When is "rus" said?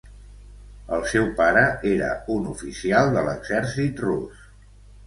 4.09-4.47